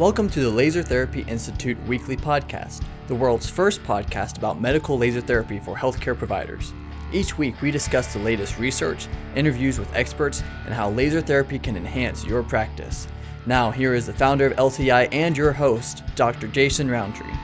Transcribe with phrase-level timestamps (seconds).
[0.00, 5.20] Welcome to the Laser Therapy Institute weekly podcast, the world's first podcast about medical laser
[5.20, 6.72] therapy for healthcare providers.
[7.12, 11.76] Each week, we discuss the latest research, interviews with experts, and how laser therapy can
[11.76, 13.08] enhance your practice.
[13.44, 16.48] Now, here is the founder of LTI and your host, Dr.
[16.48, 17.34] Jason Roundtree.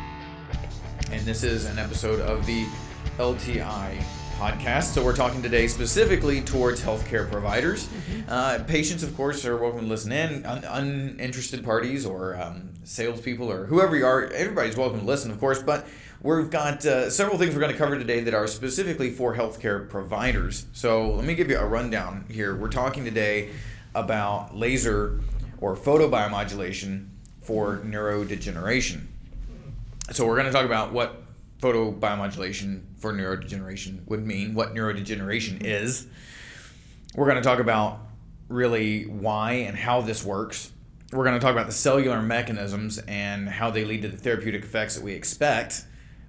[1.12, 2.64] And this is an episode of the
[3.18, 4.02] LTI
[4.36, 4.92] podcast.
[4.92, 7.86] So we're talking today specifically towards healthcare providers.
[7.86, 8.20] Mm-hmm.
[8.28, 10.44] Uh, patients, of course, are welcome to listen in.
[10.44, 15.41] Un- uninterested parties or um, salespeople or whoever you are, everybody's welcome to listen, of
[15.41, 15.62] course.
[15.62, 15.86] But
[16.20, 19.88] we've got uh, several things we're going to cover today that are specifically for healthcare
[19.88, 20.66] providers.
[20.74, 22.55] So let me give you a rundown here.
[22.55, 23.52] We're talking today
[23.94, 25.20] about laser
[25.62, 27.08] or photobiomodulation
[27.41, 29.06] for neurodegeneration.
[30.10, 31.22] So we're going to talk about what
[31.60, 36.06] photobiomodulation for neurodegeneration would mean, what neurodegeneration is.
[37.14, 38.01] We're going to talk about
[38.48, 40.73] really why and how this works.
[41.12, 44.64] We're going to talk about the cellular mechanisms and how they lead to the therapeutic
[44.64, 45.84] effects that we expect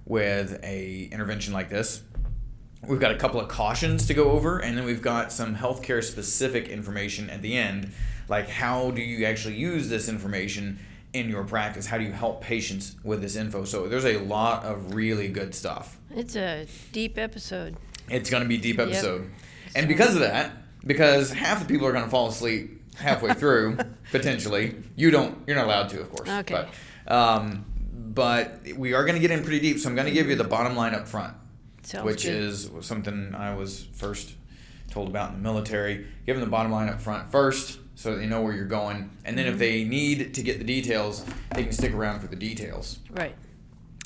[0.06, 2.02] with a intervention like this.
[2.86, 6.02] We've got a couple of cautions to go over, and then we've got some healthcare
[6.02, 7.90] specific information at the end,
[8.28, 10.78] like how do you actually use this information
[11.12, 11.86] in your practice?
[11.86, 13.64] How do you help patients with this info?
[13.64, 15.98] So there's a lot of really good stuff.
[16.14, 17.76] It's a deep episode.
[18.08, 19.22] It's going to be a deep episode.
[19.22, 19.30] Yep.
[19.76, 20.52] And because of that,
[20.86, 23.78] because half the people are going to fall asleep halfway through,
[24.10, 26.28] potentially, you don't, you're not allowed to, of course.
[26.28, 26.66] Okay.
[27.06, 29.78] But, um, but we are going to get in pretty deep.
[29.78, 31.34] So I'm going to give you the bottom line up front,
[31.82, 32.34] Sounds which good.
[32.34, 34.34] is something I was first
[34.90, 36.06] told about in the military.
[36.26, 39.10] Give them the bottom line up front first so they know where you're going.
[39.24, 39.58] And then if mm-hmm.
[39.58, 43.00] they need to get the details, they can stick around for the details.
[43.10, 43.34] Right.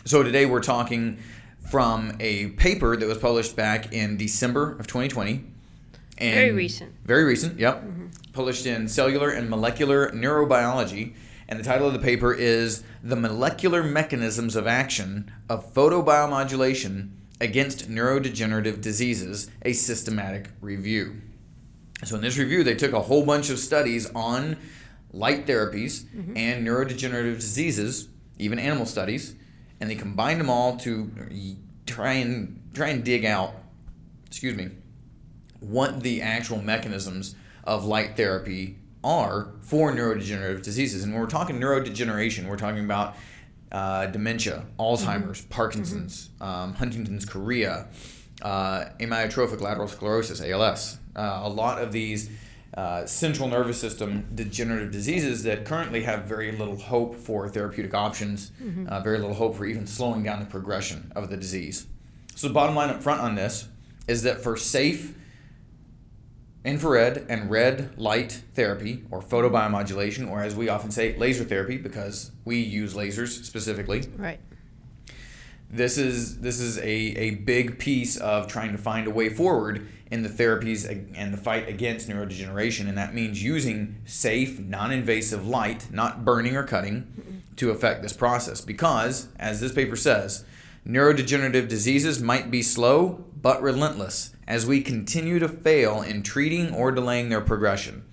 [0.06, 1.18] So today we're talking
[1.70, 5.44] from a paper that was published back in December of 2020.
[6.16, 6.94] And very recent.
[7.04, 7.82] Very recent, yep.
[7.82, 8.06] Mm-hmm.
[8.32, 11.12] Published in Cellular and Molecular Neurobiology.
[11.46, 17.10] And the title of the paper is The Molecular Mechanisms of Action of Photobiomodulation
[17.42, 21.20] Against Neurodegenerative Diseases, a Systematic Review.
[22.04, 24.56] So in this review, they took a whole bunch of studies on
[25.12, 26.36] light therapies mm-hmm.
[26.36, 28.08] and neurodegenerative diseases,
[28.38, 29.34] even animal studies,
[29.80, 31.10] and they combined them all to
[31.86, 33.54] try and try and dig out,
[34.26, 34.70] excuse me,
[35.60, 41.04] what the actual mechanisms of light therapy are for neurodegenerative diseases.
[41.04, 43.16] And when we're talking neurodegeneration, we're talking about
[43.70, 45.50] uh, dementia, Alzheimer's, mm-hmm.
[45.50, 46.44] Parkinson's, mm-hmm.
[46.44, 47.88] Um, Huntington's chorea,
[48.42, 50.98] uh, amyotrophic lateral sclerosis, ALS.
[51.14, 52.30] Uh, a lot of these
[52.74, 58.50] uh, central nervous system degenerative diseases that currently have very little hope for therapeutic options,
[58.62, 58.86] mm-hmm.
[58.88, 61.86] Uh, very little hope for even slowing down the progression of the disease.
[62.34, 63.68] So, the bottom line up front on this
[64.08, 65.14] is that for safe
[66.64, 72.30] infrared and red light therapy, or photobiomodulation, or as we often say, laser therapy, because
[72.44, 74.04] we use lasers specifically.
[74.16, 74.40] Right
[75.72, 79.88] this is this is a, a big piece of trying to find a way forward
[80.10, 82.86] in the therapies and the fight against neurodegeneration.
[82.86, 88.60] And that means using safe non-invasive light not burning or cutting to affect this process.
[88.60, 90.44] Because as this paper says
[90.86, 96.92] neurodegenerative diseases might be slow but relentless as we continue to fail in treating or
[96.92, 98.04] delaying their progression.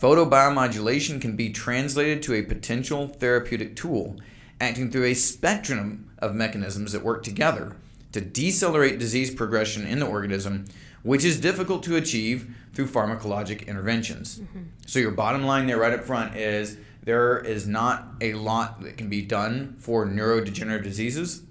[0.00, 4.16] Photobiomodulation can be translated to a potential therapeutic tool
[4.64, 7.76] acting through a spectrum of mechanisms that work together
[8.12, 10.64] to decelerate disease progression in the organism,
[11.02, 14.38] which is difficult to achieve through pharmacologic interventions.
[14.38, 14.62] Mm-hmm.
[14.86, 18.96] So, your bottom line there, right up front, is there is not a lot that
[18.96, 21.42] can be done for neurodegenerative diseases,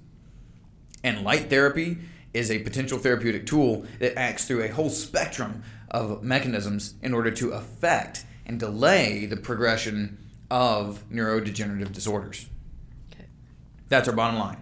[1.03, 1.97] and light therapy
[2.33, 7.29] is a potential therapeutic tool that acts through a whole spectrum of mechanisms in order
[7.29, 10.17] to affect and delay the progression
[10.49, 12.47] of neurodegenerative disorders.
[13.89, 14.57] That's our bottom line.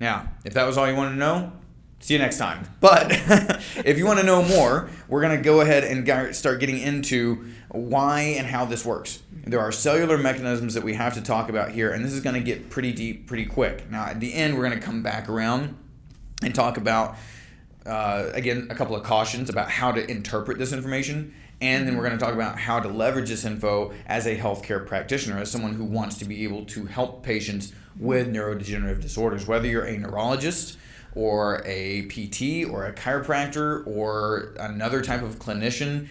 [0.00, 1.52] Now, if that was all you wanted to know,
[2.00, 2.68] see you next time.
[2.80, 3.12] But
[3.84, 7.46] if you want to know more, we're going to go ahead and start getting into
[7.68, 9.22] why and how this works.
[9.44, 12.34] There are cellular mechanisms that we have to talk about here, and this is going
[12.34, 13.90] to get pretty deep pretty quick.
[13.90, 15.76] Now, at the end, we're going to come back around
[16.42, 17.16] and talk about,
[17.86, 21.34] uh, again, a couple of cautions about how to interpret this information.
[21.62, 24.84] And then we're going to talk about how to leverage this info as a healthcare
[24.84, 29.68] practitioner, as someone who wants to be able to help patients with neurodegenerative disorders, whether
[29.68, 30.76] you're a neurologist
[31.14, 36.08] or a PT or a chiropractor or another type of clinician.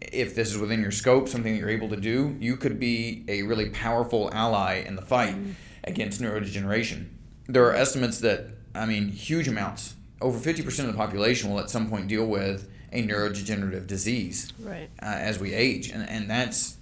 [0.00, 3.26] If this is within your scope, something that you're able to do, you could be
[3.28, 5.52] a really powerful ally in the fight mm-hmm.
[5.84, 7.08] against neurodegeneration.
[7.46, 11.68] There are estimates that, I mean, huge amounts, over 50% of the population will at
[11.68, 14.88] some point deal with a neurodegenerative disease right.
[15.02, 15.90] uh, as we age.
[15.90, 16.78] And, and that's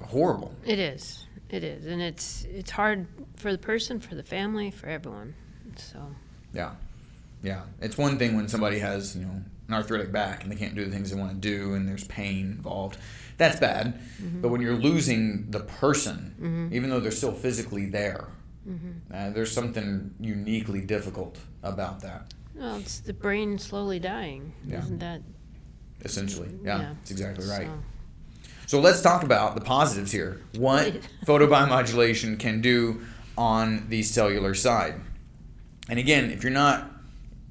[0.00, 0.54] horrible.
[0.64, 4.86] It is It is, and it's it's hard for the person, for the family, for
[4.88, 5.34] everyone.
[5.76, 5.98] So.
[6.52, 6.72] Yeah,
[7.42, 7.62] yeah.
[7.80, 10.84] It's one thing when somebody has you know an arthritic back and they can't do
[10.84, 12.98] the things they want to do, and there's pain involved.
[13.36, 14.00] That's bad.
[14.22, 14.40] Mm-hmm.
[14.40, 16.74] But when you're losing the person, mm-hmm.
[16.74, 18.28] even though they're still physically there,
[18.68, 19.12] mm-hmm.
[19.12, 22.32] uh, there's something uniquely difficult about that.
[22.54, 24.52] Well, it's the brain slowly dying.
[24.66, 24.78] Yeah.
[24.78, 25.22] Isn't that?
[26.04, 26.92] Essentially, yeah, yeah.
[26.92, 27.66] that's exactly right.
[27.66, 27.82] So.
[28.66, 30.40] So let's talk about the positives here.
[30.56, 33.02] What photobiomodulation can do
[33.36, 35.00] on the cellular side.
[35.88, 36.90] And again, if you're not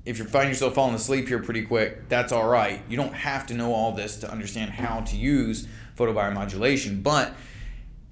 [0.05, 2.81] if you find yourself falling asleep here pretty quick, that's all right.
[2.89, 5.67] You don't have to know all this to understand how to use
[5.97, 7.33] photobiomodulation, but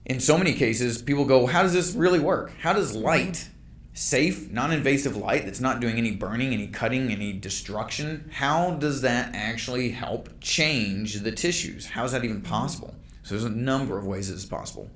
[0.05, 2.53] in so many cases, people go, How does this really work?
[2.59, 3.49] How does light
[3.93, 9.01] safe, non invasive light that's not doing any burning, any cutting, any destruction, how does
[9.01, 11.87] that actually help change the tissues?
[11.87, 12.95] How is that even possible?
[13.23, 14.89] So there's a number of ways it's possible.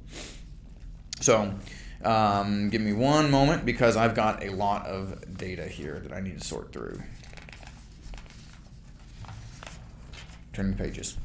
[1.22, 1.54] So
[2.04, 6.22] um, give me one moment because I've got a lot of data here that I
[6.22, 7.02] need to sort through.
[10.54, 11.18] Turning pages.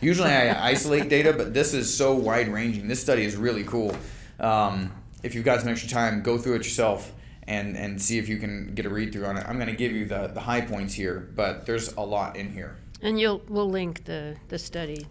[0.00, 2.88] Usually I isolate data, but this is so wide ranging.
[2.88, 3.94] This study is really cool.
[4.40, 4.90] Um,
[5.24, 7.12] if you've got some extra time, go through it yourself
[7.48, 9.44] and, and see if you can get a read through on it.
[9.48, 12.52] I'm going to give you the, the high points here, but there's a lot in
[12.52, 12.76] here.
[13.02, 15.06] And you'll we'll link the, the study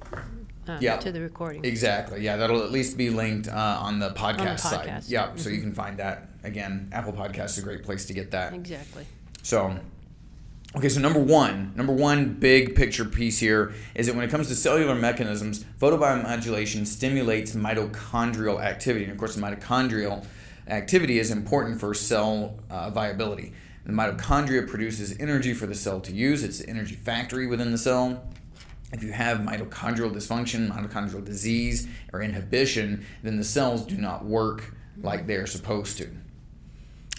[0.68, 0.98] uh, yeah.
[0.98, 1.66] to the recording.
[1.66, 2.22] Exactly.
[2.22, 4.60] Yeah, that'll at least be linked uh, on the podcast, on the podcast.
[4.60, 5.04] side.
[5.08, 5.38] Yeah, mm-hmm.
[5.38, 6.30] so you can find that.
[6.44, 8.54] Again, Apple Podcast is a great place to get that.
[8.54, 9.06] Exactly.
[9.44, 9.78] So,
[10.76, 14.48] okay, so number one, number one big picture piece here is that when it comes
[14.48, 19.06] to cellular mechanisms, photobiomodulation stimulates mitochondrial activity.
[19.06, 20.26] And of course, mitochondrial
[20.68, 23.54] activity is important for cell uh, viability.
[23.86, 26.44] The mitochondria produces energy for the cell to use.
[26.44, 28.24] It's the energy factory within the cell.
[28.94, 34.76] If you have mitochondrial dysfunction, mitochondrial disease, or inhibition, then the cells do not work
[35.02, 36.10] like they're supposed to.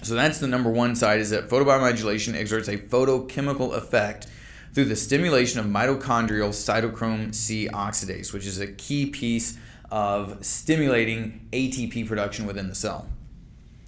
[0.02, 4.26] So that's the number one side is that photobiomodulation exerts a photochemical effect
[4.75, 9.56] through the stimulation of mitochondrial cytochrome C oxidase, which is a key piece
[9.91, 13.06] of stimulating ATP production within the cell.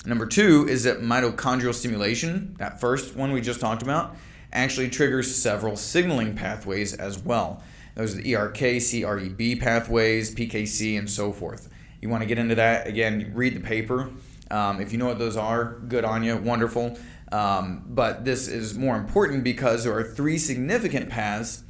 [0.06, 4.14] Number two is that mitochondrial stimulation, that first one we just talked about,
[4.52, 7.62] actually triggers several signaling pathways as well.
[7.96, 11.68] Those are the ERK, CREB pathways, PKC, and so forth.
[12.00, 14.10] You want to get into that, again, read the paper.
[14.50, 16.98] Um, if you know what those are, good on you, wonderful.
[17.32, 21.64] Um, but this is more important because there are three significant paths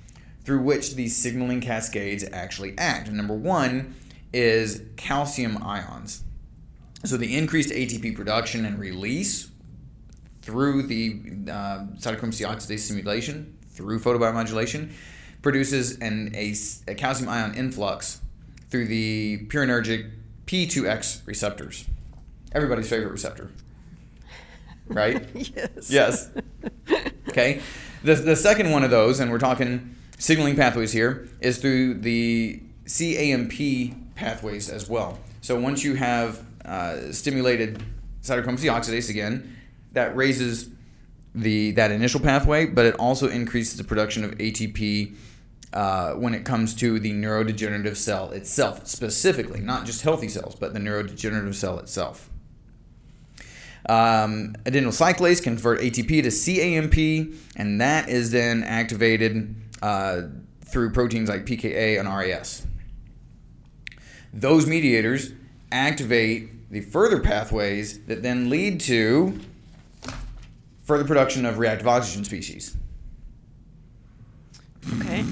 [0.44, 3.08] through which these signaling cascades actually act.
[3.08, 3.94] And number one
[4.32, 6.25] is calcium ions.
[7.05, 9.50] So the increased ATP production and release
[10.43, 11.20] through the
[11.50, 14.93] uh, cytochrome C oxidase stimulation through photobiomodulation
[15.43, 16.55] produces an, a,
[16.88, 18.20] a calcium ion influx
[18.70, 20.11] through the purinergic
[20.46, 21.87] P2X receptors.
[22.56, 23.50] Everybody's favorite receptor.
[24.87, 25.29] Right?
[25.35, 25.91] yes.
[25.91, 26.31] Yes.
[27.29, 27.61] Okay.
[28.03, 32.62] The, the second one of those, and we're talking signaling pathways here, is through the
[32.87, 35.19] CAMP pathways as well.
[35.43, 37.82] So once you have uh, stimulated
[38.23, 39.55] cytochrome C oxidase again,
[39.93, 40.70] that raises
[41.35, 45.14] the that initial pathway, but it also increases the production of ATP
[45.75, 50.73] uh, when it comes to the neurodegenerative cell itself, specifically, not just healthy cells, but
[50.73, 52.31] the neurodegenerative cell itself.
[53.88, 60.22] Um, adenylocyclase convert ATP to CAMP, and that is then activated uh,
[60.64, 62.66] through proteins like PKA and RAS.
[64.32, 65.32] Those mediators
[65.70, 69.38] activate the further pathways that then lead to
[70.82, 72.76] further production of reactive oxygen species.
[75.00, 75.24] Okay.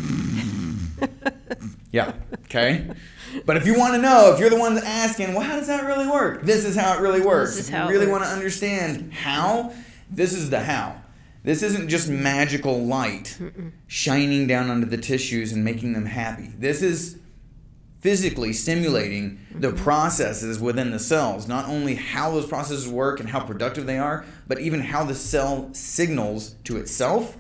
[1.95, 2.13] yeah.
[2.47, 2.91] Okay.
[3.47, 5.85] But if you want to know, if you're the one asking, well, how does that
[5.85, 6.43] really work?
[6.43, 7.57] This is how it really works.
[7.57, 9.73] This is how if you really want to understand how,
[10.11, 11.01] this is the how.
[11.45, 13.73] This isn't just magical light Mm-mm.
[13.87, 16.51] shining down onto the tissues and making them happy.
[16.59, 17.19] This is
[18.01, 19.85] physically stimulating the mm-hmm.
[19.85, 21.47] processes within the cells.
[21.47, 25.15] Not only how those processes work and how productive they are, but even how the
[25.15, 27.37] cell signals to itself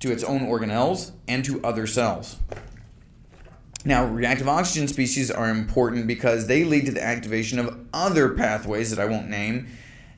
[0.00, 2.38] to its own organelles and to other cells.
[3.84, 8.90] Now, reactive oxygen species are important because they lead to the activation of other pathways
[8.90, 9.68] that I won't name.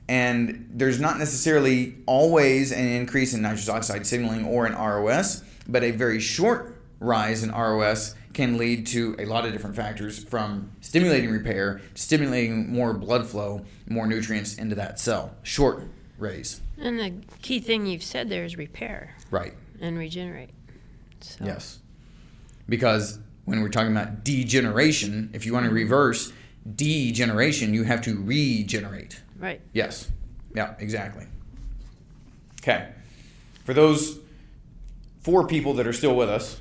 [0.07, 5.83] And there's not necessarily always an increase in nitrous oxide signaling or in ROS, but
[5.83, 10.71] a very short rise in ROS can lead to a lot of different factors from
[10.81, 15.35] stimulating repair, stimulating more blood flow, more nutrients into that cell.
[15.43, 15.85] Short
[16.19, 16.61] raise.
[16.79, 19.15] And the key thing you've said there is repair.
[19.31, 20.51] Right and regenerate.
[21.21, 21.45] So.
[21.45, 21.79] Yes.
[22.69, 26.33] Because when we're talking about degeneration, if you want to reverse
[26.77, 29.21] degeneration, you have to regenerate.
[29.39, 29.61] Right.
[29.73, 30.11] Yes.
[30.55, 31.27] Yeah, exactly.
[32.63, 32.89] Okay.
[33.65, 34.19] For those
[35.21, 36.61] four people that are still with us,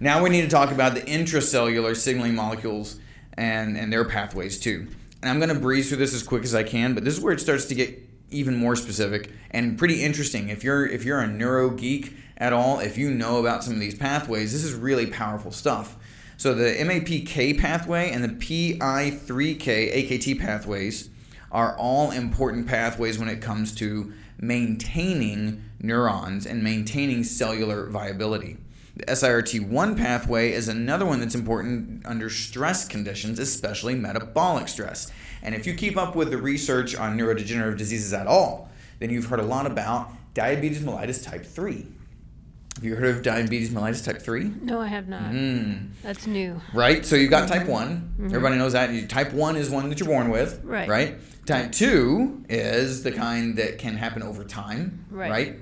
[0.00, 2.98] now we need to talk about the intracellular signaling molecules
[3.34, 4.88] and, and their pathways too.
[5.22, 7.20] And I'm going to breeze through this as quick as I can, but this is
[7.20, 7.98] where it starts to get
[8.30, 10.48] even more specific and pretty interesting.
[10.48, 13.80] If you're if you're a neuro geek at all, if you know about some of
[13.80, 15.96] these pathways, this is really powerful stuff.
[16.36, 21.08] So the MAPK pathway and the PI3K AKT pathways
[21.50, 28.58] are all important pathways when it comes to maintaining neurons and maintaining cellular viability.
[28.96, 35.10] The SIRT1 pathway is another one that's important under stress conditions, especially metabolic stress.
[35.42, 39.26] And if you keep up with the research on neurodegenerative diseases at all, then you've
[39.26, 41.86] heard a lot about diabetes mellitus type 3.
[42.76, 44.52] Have you heard of diabetes mellitus type 3?
[44.60, 45.32] No, I have not.
[45.32, 45.92] Mm.
[46.02, 46.60] That's new.
[46.74, 47.06] Right?
[47.06, 49.08] So you've got type one Everybody knows that.
[49.08, 50.60] Type 1 is one that you're born with.
[50.62, 50.86] Right.
[50.86, 51.16] Right?
[51.46, 55.06] Type 2 is the kind that can happen over time.
[55.10, 55.30] Right.
[55.30, 55.56] Right?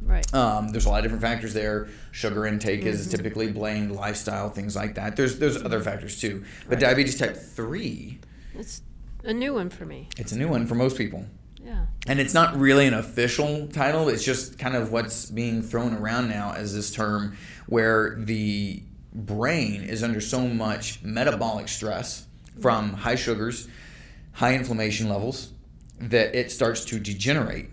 [0.00, 0.34] Right.
[0.34, 1.88] Um, there's a lot of different factors there.
[2.12, 5.16] Sugar intake is typically blamed, lifestyle, things like that.
[5.16, 6.44] There's there's other factors too.
[6.68, 8.20] But diabetes type 3,
[8.54, 8.82] It's
[9.22, 10.08] a new one for me.
[10.18, 11.26] it's a new one for most people.
[11.74, 11.86] Yeah.
[12.06, 16.28] And it's not really an official title, it's just kind of what's being thrown around
[16.28, 22.26] now as this term where the brain is under so much metabolic stress
[22.60, 23.68] from high sugars,
[24.32, 25.52] high inflammation levels,
[25.98, 27.68] that it starts to degenerate.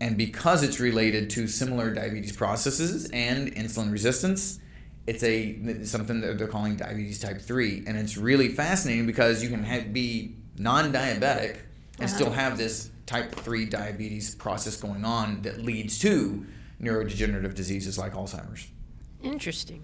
[0.00, 4.58] And because it's related to similar diabetes processes and insulin resistance,
[5.06, 9.48] it's a something that they're calling diabetes type 3 and it's really fascinating because you
[9.48, 11.58] can have, be non-diabetic
[12.00, 16.44] and still have this type 3 diabetes process going on that leads to
[16.82, 18.66] neurodegenerative diseases like Alzheimer's.
[19.22, 19.82] Interesting.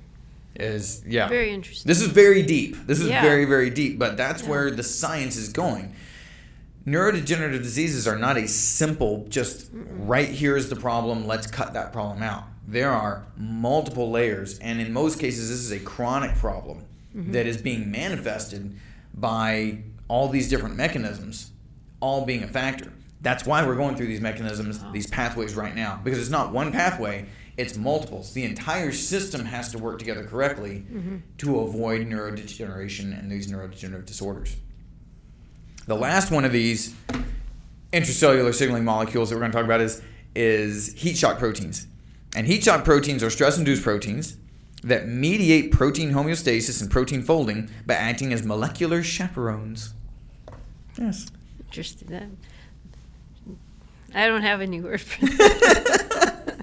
[0.54, 1.28] Is yeah.
[1.28, 1.88] Very interesting.
[1.88, 2.86] This is very deep.
[2.86, 3.22] This is Yeah.
[3.22, 5.94] very very deep, but that's where the science is going.
[6.86, 11.92] Neurodegenerative diseases are not a simple just right here is the problem, let's cut that
[11.92, 12.44] problem out.
[12.68, 16.84] There are multiple layers and in most cases this is a chronic problem
[17.16, 17.32] mm-hmm.
[17.32, 18.76] that is being manifested
[19.14, 21.52] by all these different mechanisms
[22.00, 22.92] all being a factor.
[23.22, 24.92] That's why we're going through these mechanisms, oh.
[24.92, 27.26] these pathways right now because it's not one pathway,
[27.56, 28.32] it's multiples.
[28.32, 31.18] The entire system has to work together correctly mm-hmm.
[31.38, 34.56] to avoid neurodegeneration and these neurodegenerative disorders.
[35.86, 36.94] The last one of these
[37.92, 40.02] intracellular signaling molecules that we're going to talk about is
[40.34, 41.86] is heat shock proteins.
[42.34, 44.38] And heat shock proteins are stress-induced proteins
[44.82, 49.94] that mediate protein homeostasis and protein folding by acting as molecular chaperones.
[50.98, 51.30] Yes.
[51.60, 52.38] Interesting.
[54.14, 56.58] I don't have any word for that.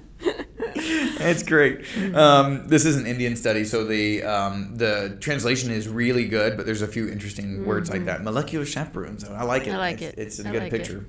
[1.22, 1.84] It's great.
[2.14, 6.64] Um, this is an Indian study, so the um, the translation is really good, but
[6.64, 8.22] there's a few interesting words like that.
[8.24, 9.22] Molecular chaperones.
[9.24, 9.66] I like it.
[9.66, 9.76] Mm-hmm.
[9.76, 10.18] I like it's, it.
[10.18, 11.04] It's a I good like picture.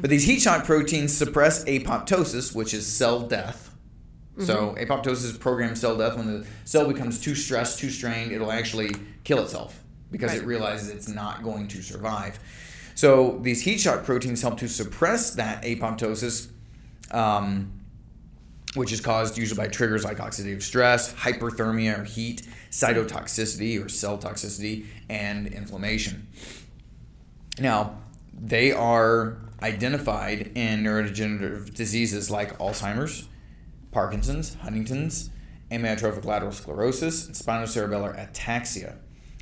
[0.00, 3.74] But these heat shock proteins suppress apoptosis, which is cell death.
[4.38, 4.90] So Mm-hmm.
[4.92, 6.16] apoptosis is programmed cell death.
[6.16, 8.90] When the cell becomes too stressed, too strained, it'll actually
[9.24, 9.78] kill itself
[10.10, 12.38] because it realizes it's not going to survive.
[12.94, 16.48] So these heat shock proteins help to suppress that apoptosis.
[17.10, 17.80] Um,
[18.74, 24.16] which is caused usually by triggers like oxidative stress, hyperthermia or heat, cytotoxicity or cell
[24.16, 26.28] toxicity, and inflammation.
[27.58, 27.98] Now,
[28.32, 33.28] they are identified in neurodegenerative diseases like Alzheimer's,
[33.90, 35.30] Parkinson's, Huntington's,
[35.70, 38.96] amyotrophic lateral sclerosis, and spinocerebellar ataxia.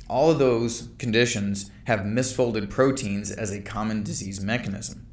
[0.09, 5.05] All of those conditions have misfolded proteins as a common disease mechanism.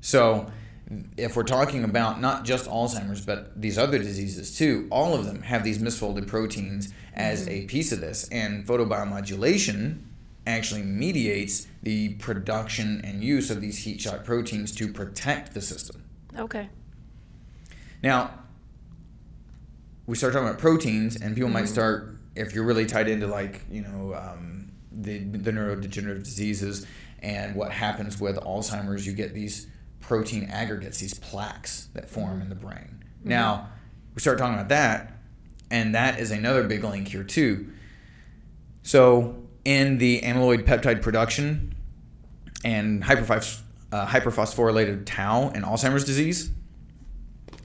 [0.00, 0.50] So,
[1.16, 5.42] if we're talking about not just Alzheimer's, but these other diseases too, all of them
[5.42, 7.64] have these misfolded proteins as mm-hmm.
[7.64, 8.28] a piece of this.
[8.28, 10.02] And photobiomodulation
[10.46, 16.04] actually mediates the production and use of these heat shock proteins to protect the system.
[16.38, 16.68] Okay.
[18.02, 18.38] Now,
[20.06, 21.72] we start talking about proteins, and people might mm-hmm.
[21.72, 26.86] start, if you're really tied into like, you know, um, the, the neurodegenerative diseases
[27.20, 29.66] and what happens with Alzheimer's, you get these
[30.00, 33.02] protein aggregates, these plaques that form in the brain.
[33.24, 33.68] Now,
[34.14, 35.14] we start talking about that,
[35.70, 37.72] and that is another big link here, too.
[38.82, 41.74] So, in the amyloid peptide production
[42.62, 46.50] and uh, hyperphosphorylated tau in Alzheimer's disease,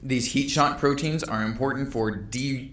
[0.02, 2.72] these heat shock proteins are important for de-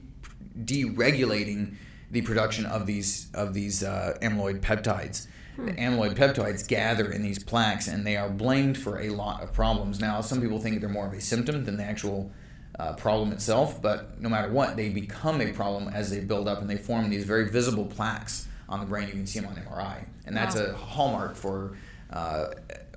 [0.58, 1.76] deregulating
[2.12, 5.28] the production of these of these uh, amyloid peptides.
[5.58, 9.52] The amyloid peptides gather in these plaques, and they are blamed for a lot of
[9.54, 10.00] problems.
[10.00, 12.32] Now, some people think they're more of a symptom than the actual
[12.78, 16.62] uh, problem itself, but no matter what, they become a problem as they build up,
[16.62, 19.08] and they form these very visible plaques on the brain.
[19.08, 20.66] You can see them on MRI, and that's Wow.
[20.68, 21.76] a hallmark for
[22.12, 22.50] uh,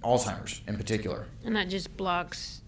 [0.04, 1.26] Alzheimer's in particular.
[1.44, 2.59] And that just blocks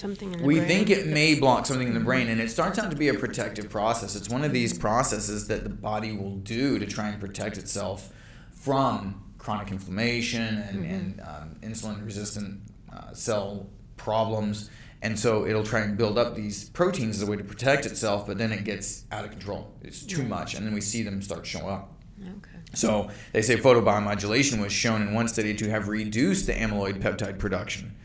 [0.00, 0.68] something in the We brain.
[0.68, 3.14] think it may block something in the brain, and it starts out to be a
[3.14, 4.16] protective process.
[4.16, 8.12] It's one of these processes that the body will do to try and protect itself
[8.50, 12.60] from chronic inflammation and, and um, insulin resistant
[12.92, 14.70] uh, cell problems.
[15.02, 18.26] And so it'll try and build up these proteins as a way to protect itself,
[18.26, 19.72] but then it gets out of control.
[19.82, 21.94] It's too much, and then we see them start showing up.
[22.22, 22.58] Okay.
[22.74, 27.38] So they say photobiomodulation was shown in one study to have reduced the amyloid peptide
[27.38, 27.96] production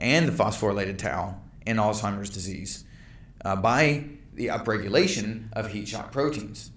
[0.00, 1.36] and the phosphorylated tau
[1.66, 2.84] in Alzheimer's disease
[3.44, 6.70] uh, by the upregulation of heat shock proteins.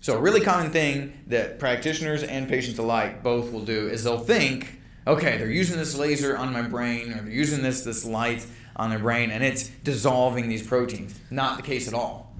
[0.00, 4.18] So a really common thing that practitioners and patients alike both will do is they'll
[4.18, 8.46] think, okay, they're using this laser on my brain or they're using this this light
[8.76, 11.18] on their brain and it's dissolving these proteins.
[11.30, 12.32] Not the case at all.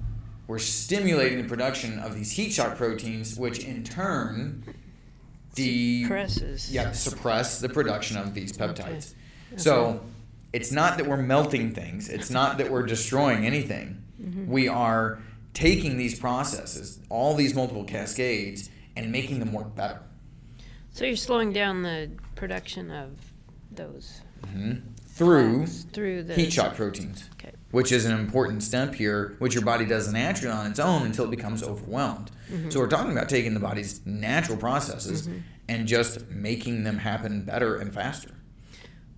[0.47, 4.63] We're stimulating the production of these heat shock proteins, which in turn
[5.55, 6.71] de- Presses.
[6.71, 9.13] yeah, suppress the production of these peptides.
[9.55, 10.01] So
[10.53, 14.03] it's not that we're melting things, it's not that we're destroying anything.
[14.21, 14.51] Mm-hmm.
[14.51, 15.19] We are
[15.53, 19.99] taking these processes, all these multiple cascades, and making them work better.
[20.91, 23.11] So you're slowing down the production of
[23.71, 24.79] those mm-hmm.
[25.07, 27.51] Through plaques through the heat shock proteins, Okay.
[27.71, 31.25] which is an important step here, which your body does naturally on its own until
[31.25, 32.29] it becomes overwhelmed.
[32.51, 32.69] Mm-hmm.
[32.69, 35.27] So we're talking about taking the body's natural processes
[35.67, 38.29] and just making them happen better and faster.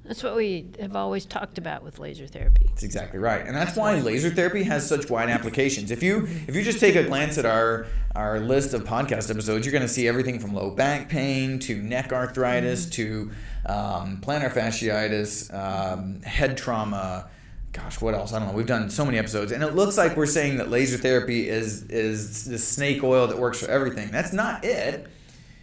[0.10, 2.66] That's what we have always talked about with laser therapy.
[2.66, 5.92] That's exactly right, and that's why laser therapy has such wide applications.
[5.92, 7.86] If you if you just take a glance at our
[8.16, 11.80] our list of podcast episodes, you're going to see everything from low back pain to
[11.80, 13.30] neck arthritis to
[13.68, 17.30] um, plantar fasciitis, um, head trauma.
[17.72, 18.34] Gosh, what else?
[18.34, 18.56] I don't know.
[18.56, 21.84] We've done so many episodes, and it looks like we're saying that laser therapy is
[21.84, 24.10] is the snake oil that works for everything.
[24.10, 25.06] That's not it.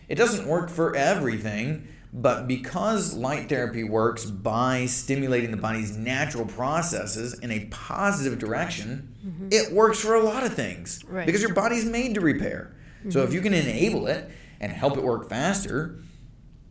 [0.09, 6.47] It doesn't work for everything, but because light therapy works by stimulating the body's natural
[6.47, 9.49] processes in a positive direction, mm-hmm.
[9.51, 11.05] it works for a lot of things.
[11.07, 11.27] Right.
[11.27, 12.75] Because your body's made to repair.
[13.09, 13.35] So if mm-hmm.
[13.35, 15.99] you can enable it and help it work faster,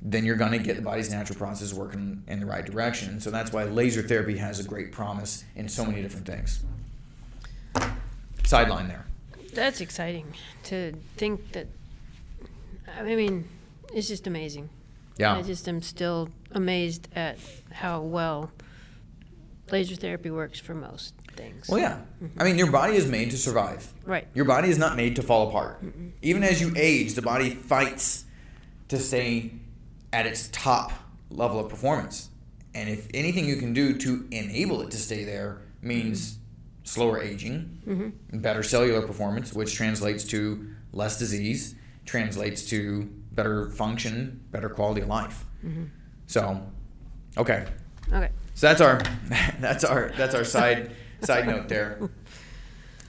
[0.02, 3.19] then you're going to get the body's natural process working in the right direction.
[3.19, 6.63] So that's why laser therapy has a great promise in so many different things.
[8.45, 9.06] Sideline there.
[9.54, 11.67] That's exciting to think that.
[12.98, 13.48] I mean,
[13.93, 14.69] it's just amazing.
[15.17, 15.36] Yeah.
[15.36, 17.38] I just am still amazed at
[17.71, 18.51] how well
[19.71, 21.67] laser therapy works for most things.
[21.67, 21.99] Well, yeah.
[22.23, 22.41] Mm-hmm.
[22.41, 23.91] I mean, your body is made to survive.
[24.06, 24.28] Right.
[24.34, 25.84] Your body is not made to fall apart.
[26.21, 28.25] Even as you age, the body fights
[28.89, 29.51] to stay
[30.13, 30.91] at its top
[31.30, 32.30] level of performance.
[32.73, 36.41] And if anything you can do to enable it to stay there means mm-hmm.
[36.84, 38.39] slower aging, mm-hmm.
[38.39, 41.75] better cellular performance, which translates to less disease,
[42.06, 45.45] translates to better function, better quality of life.
[46.28, 46.62] So,
[47.38, 47.65] okay.
[48.12, 48.30] Okay.
[48.54, 49.02] So that's our
[49.60, 52.10] that's our that's our side side note there.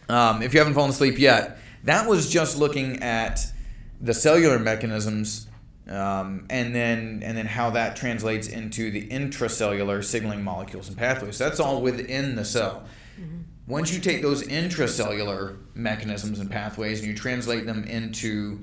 [0.09, 3.41] Um, if you haven't fallen asleep yet, that was just looking at
[4.01, 5.47] the cellular mechanisms,
[5.89, 11.39] um, and then and then how that translates into the intracellular signaling molecules and pathways.
[11.39, 12.85] That's all within the cell.
[13.67, 18.61] Once you take those intracellular mechanisms and pathways and you translate them into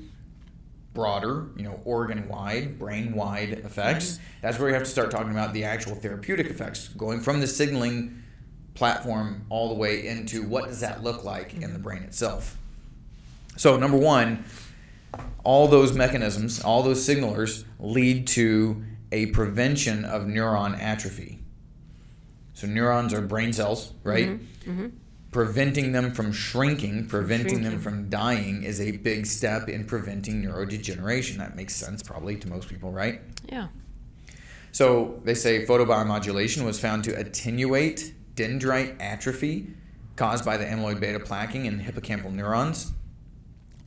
[0.94, 4.20] broader, you know, organ-wide, brain-wide effects.
[4.42, 7.48] That's where you have to start talking about the actual therapeutic effects, going from the
[7.48, 8.22] signaling
[8.76, 11.82] platform all the way into what does that look like in the mm-hmm.
[11.82, 12.58] brain itself.
[13.58, 14.46] So number one,
[15.44, 21.40] all those mechanisms, all those signalers lead to a prevention of neuron atrophy.
[22.54, 24.30] So neurons are brain cells, right?
[24.30, 24.72] Mm-hmm.
[24.72, 24.88] Mm-hmm.
[25.34, 31.38] Preventing them from shrinking, preventing them from dying is a big step in preventing neurodegeneration.
[31.38, 33.20] That makes sense probably to most people, right?
[33.50, 33.68] Yeah.
[34.72, 39.68] So they say photobiomodulation was found to attenuate dendrite atrophy
[40.16, 42.94] caused by the amyloid beta plaquing in hippocampal neurons.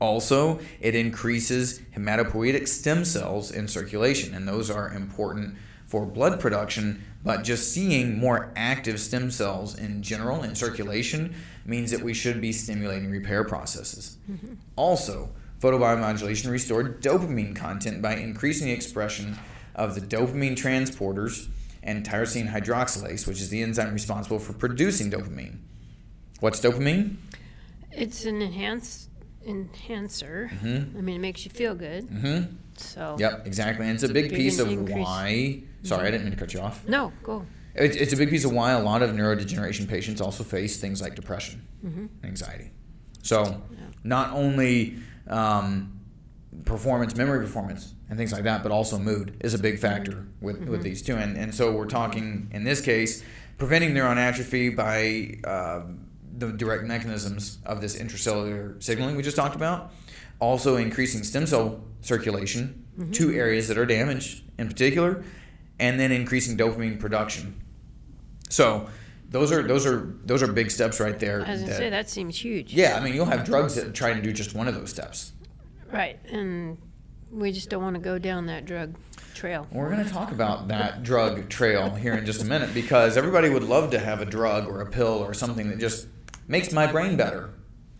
[0.00, 7.02] Also, it increases hematopoietic stem cells in circulation, and those are important for blood production.
[7.24, 12.40] But just seeing more active stem cells in general in circulation means that we should
[12.40, 14.16] be stimulating repair processes.
[14.76, 19.36] Also, photobiomodulation restored dopamine content by increasing the expression
[19.74, 21.48] of the dopamine transporters
[21.82, 25.58] and tyrosine hydroxylase, which is the enzyme responsible for producing dopamine.
[26.40, 27.16] What's dopamine?
[27.92, 29.08] It's an enhance
[29.46, 30.50] enhancer.
[30.62, 32.08] I mean, it makes you feel good.
[32.08, 32.54] Mm-hmm.
[32.76, 33.16] So.
[33.18, 33.86] Yep, exactly.
[33.86, 35.04] And it's a big big piece of increase.
[35.04, 35.62] why.
[35.86, 36.86] Sorry, I didn't mean to cut you off.
[36.88, 37.46] No, go.
[37.74, 41.00] It's, it's a big piece of why a lot of neurodegeneration patients also face things
[41.02, 42.06] like depression, Mm-hmm.
[42.24, 42.70] anxiety.
[43.22, 43.62] So,
[44.04, 44.96] not only
[45.28, 46.00] um,
[46.64, 50.60] performance, memory performance, and things like that, but also mood is a big factor with,
[50.60, 50.70] Mm-hmm.
[50.70, 51.16] with these two.
[51.16, 53.22] And, and so we're talking, in this case,
[53.58, 55.82] preventing neuron atrophy by uh,
[56.38, 59.92] the direct mechanisms of this intracellular signaling we just talked about.
[60.38, 63.10] Also, increasing stem cell circulation, Mm-hmm.
[63.12, 65.22] two areas that are damaged in particular,
[65.78, 67.60] and then increasing dopamine production.
[68.48, 68.88] So,
[69.28, 71.40] those are those are those are big steps right there.
[71.40, 72.72] As I that- say, that seems huge.
[72.72, 75.32] yeah, I mean, you'll have drugs that try to do just one of those steps.
[75.92, 76.78] Right, and
[77.30, 78.94] we just don't want to go down that drug
[79.34, 79.66] trail.
[79.70, 83.48] We're going to talk about that drug trail here in just a minute because everybody
[83.50, 86.06] would love to have a drug or a pill or something that just
[86.48, 87.50] makes my brain better.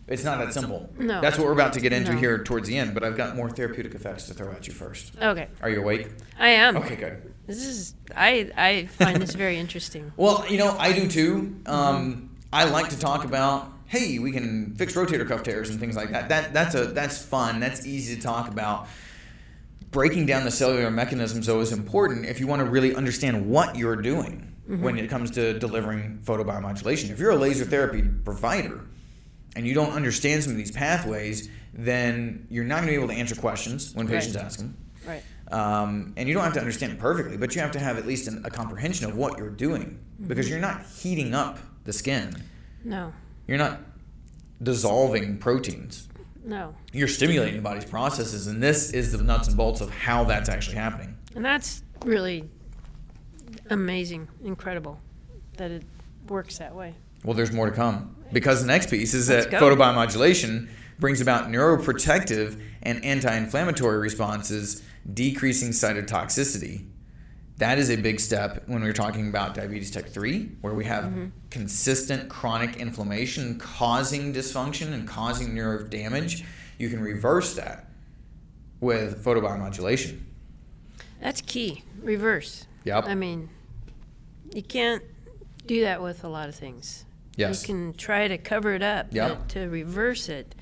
[0.07, 0.89] It's not that simple.
[0.97, 1.19] No.
[1.21, 2.17] That's what we're about to get into No.
[2.19, 5.13] here towards the end, but I've got more therapeutic effects to throw at you first.
[5.21, 6.07] Okay, Are you awake?
[6.39, 6.77] I am.
[6.77, 7.33] Okay, good.
[7.47, 10.11] This is I I find this very interesting.
[10.17, 11.55] Well, you know, I do too.
[11.65, 15.95] Um, I like to talk about, hey, we can fix rotator cuff tears and things
[15.95, 16.29] like that.
[16.29, 17.59] That that's a that's fun.
[17.59, 18.87] That's easy to talk about.
[19.91, 23.75] Breaking down the cellular mechanisms though is important if you want to really understand what
[23.77, 27.09] you're doing when it comes to delivering photobiomodulation.
[27.09, 28.81] If you're a laser therapy provider
[29.55, 33.07] and you don't understand some of these pathways, then you're not going to be able
[33.07, 34.43] to answer questions when patients Right.
[34.45, 34.75] ask them.
[35.07, 35.23] Right.
[35.51, 38.05] Um, and you don't have to understand it perfectly, but you have to have at
[38.05, 42.35] least an, a comprehension of what you're doing because you're not heating up the skin.
[42.83, 43.13] No.
[43.47, 43.79] You're not
[44.61, 46.09] dissolving proteins.
[46.43, 46.75] No.
[46.91, 50.49] You're stimulating the body's processes, and this is the nuts and bolts of how that's
[50.49, 51.17] actually happening.
[51.35, 52.49] And that's really
[53.69, 54.99] amazing, incredible
[55.57, 55.83] that it
[56.27, 56.93] works that way.
[57.23, 59.59] Well, there's more to come because the next piece is Let's that go.
[59.59, 66.85] photobiomodulation brings about neuroprotective and anti-inflammatory responses, decreasing cytotoxicity.
[67.57, 71.05] That is a big step when we're talking about diabetes type 3, where we have
[71.05, 71.27] mm-hmm.
[71.49, 76.45] consistent chronic inflammation causing dysfunction and causing nerve damage.
[76.77, 77.89] You can reverse that
[78.79, 80.19] with photobiomodulation.
[81.19, 81.83] That's key.
[82.01, 82.67] Reverse.
[82.83, 83.05] Yep.
[83.07, 83.49] I mean,
[84.53, 85.03] you can't
[85.65, 87.05] do that with a lot of things.
[87.35, 87.61] Yes.
[87.61, 89.29] You can try to cover it up, Yeah.
[89.29, 90.55] but to reverse it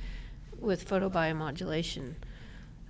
[0.60, 2.16] with photobiomodulation,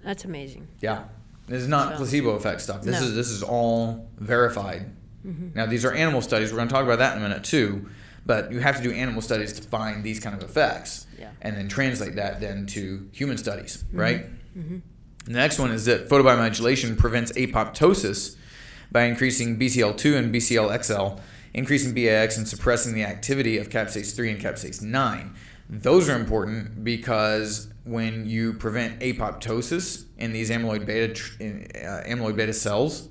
[0.03, 0.67] that's amazing.
[0.79, 1.05] Yeah.
[1.47, 2.81] This is not placebo effect stuff.
[2.81, 3.07] This No.
[3.07, 4.91] is this is all verified.
[5.25, 5.49] Mm-hmm.
[5.55, 6.51] Now these are animal studies.
[6.51, 7.89] We're going to talk about that in a minute too.
[8.25, 11.29] But you have to do animal studies to find these kind of effects, Yeah.
[11.43, 13.99] and then translate that then to human studies, mm-hmm.
[13.99, 14.25] right?
[14.57, 14.77] Mm-hmm.
[15.25, 18.35] The next one is that photobiomodulation prevents apoptosis
[18.91, 21.19] by increasing BCL2 and BCLXL,
[21.53, 25.35] increasing BAX, and suppressing the activity of capsase 3 and capsase 9.
[25.69, 32.35] Those are important because when you prevent apoptosis in these amyloid beta in, uh, amyloid
[32.35, 33.07] beta cells,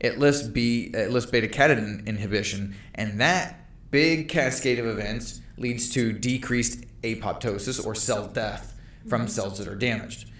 [0.00, 5.90] it lifts B it lifts beta catenin inhibition, and that big cascade of events leads
[5.90, 10.30] to decreased apoptosis or cell death from cells that are damaged.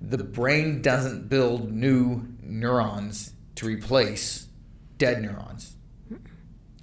[0.00, 4.48] The brain doesn't build new neurons to replace
[4.98, 5.73] dead neurons.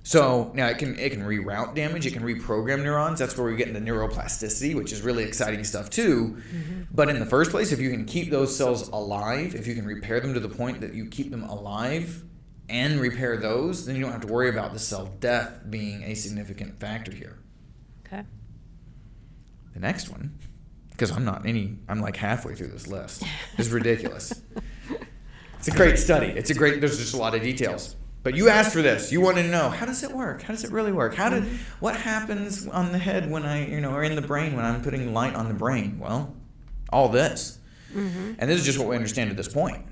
[0.04, 3.20] So now it can it can reroute damage, it can reprogram neurons.
[3.20, 6.38] That's where we get into neuroplasticity, which is really exciting stuff too.
[6.54, 6.82] Mm-hmm.
[6.92, 9.86] But in the first place, if you can keep those cells alive, if you can
[9.86, 12.24] repair them to the point that you keep them alive
[12.68, 16.16] and repair those, then you don't have to worry about the cell death being a
[16.16, 17.38] significant factor here.
[18.08, 18.24] Okay.
[19.74, 20.40] The next one,
[20.90, 23.24] because I'm not any, I'm like halfway through this list.
[23.58, 24.42] It's ridiculous.
[25.60, 26.28] it's a great study.
[26.28, 26.80] It's a great.
[26.80, 27.96] There's just a lot of details.
[28.24, 29.12] But you asked for this.
[29.12, 30.44] You wanted to know how does it work?
[30.44, 31.16] How does it really work?
[31.16, 31.56] How did mm-hmm.
[31.80, 34.82] what happens on the head when I, you know, or in the brain when I'm
[34.82, 35.98] putting light on the brain?
[36.00, 36.36] Well,
[36.92, 37.58] all this,
[37.94, 38.34] mm-hmm.
[38.38, 39.86] and this is just what we understand at this point.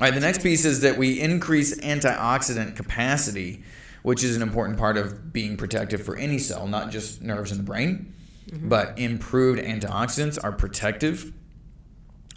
[0.00, 0.14] All right.
[0.14, 3.62] The next piece is that we increase antioxidant capacity,
[4.02, 7.58] which is an important part of being protective for any cell, not just nerves in
[7.58, 8.12] the brain,
[8.48, 8.68] mm-hmm.
[8.68, 11.32] but improved antioxidants are protective.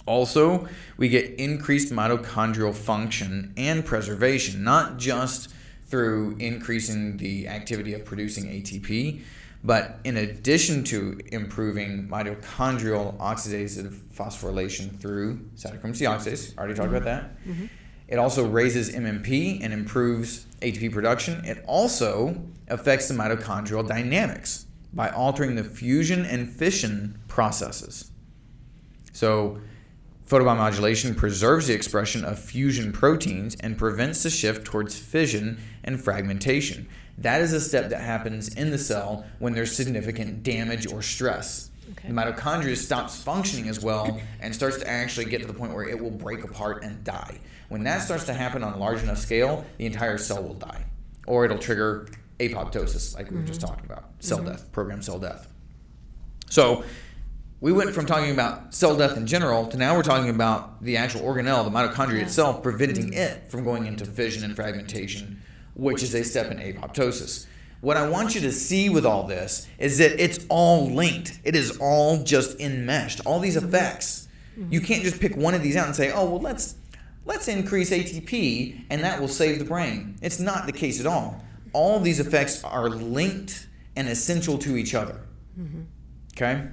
[0.06, 5.50] Also, we get increased mitochondrial function and preservation, not just
[5.86, 9.22] through increasing the activity of producing ATP,
[9.64, 17.04] but in addition to improving mitochondrial oxidative phosphorylation through cytochrome C oxidase, already talked about
[17.04, 17.24] that.
[17.42, 17.52] Mm-hmm.
[17.52, 17.66] Mm-hmm.
[18.08, 21.46] It also raises MMP and improves ATP production.
[21.46, 28.12] It also affects the mitochondrial dynamics by altering the fusion and fission processes.
[29.14, 29.60] So,
[30.32, 36.88] photobiomodulation preserves the expression of fusion proteins and prevents the shift towards fission and fragmentation.
[37.18, 41.70] That is a step that happens in the cell when there's significant damage or stress.
[41.92, 42.08] Okay.
[42.08, 45.84] The mitochondria stops functioning as well and starts to actually get to the point where
[45.84, 47.38] it will break apart and die.
[47.68, 50.86] When that starts to happen on a large enough scale, the entire cell will die.
[51.28, 52.08] Or it'll trigger
[52.40, 53.70] apoptosis, like we were just mm-hmm.
[53.70, 54.48] talking about, cell mm-hmm.
[54.48, 55.50] death, programmed cell death.
[56.50, 56.86] So,
[57.62, 60.98] we went from talking about cell death in general to now we're talking about the
[60.98, 63.20] actual organelle, the mitochondria itself, preventing mm-hmm.
[63.20, 65.42] it from going into fission and fragmentation,
[65.76, 67.46] which is a step in apoptosis.
[67.82, 71.40] What I want you to see with all this is that it's all linked.
[71.44, 73.22] It is all just enmeshed.
[73.26, 73.68] All these mm-hmm.
[73.68, 74.28] effects.
[74.56, 74.86] You mm-hmm.
[74.86, 76.76] can't just pick one of these out and say, "Oh, well, let's
[77.26, 81.44] let's increase ATP and that will save the brain." It's not the case at all.
[81.74, 85.22] All these effects are linked and essential to each other.
[86.36, 86.68] Okay?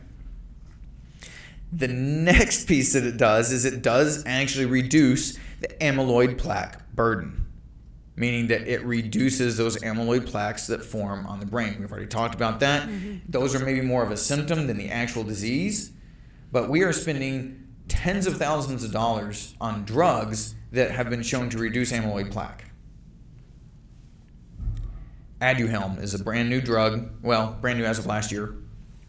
[1.72, 7.46] The next piece that it does is it does actually reduce the amyloid plaque burden,
[8.16, 11.76] meaning that it reduces those amyloid plaques that form on the brain.
[11.78, 12.88] We've already talked about that.
[12.88, 13.18] Mm-hmm.
[13.28, 15.92] Those are maybe more of a symptom than the actual disease,
[16.50, 21.50] but we are spending tens of thousands of dollars on drugs that have been shown
[21.50, 22.64] to reduce amyloid plaque.
[25.40, 28.54] Aduhelm is a brand new drug, well, brand new as of last year,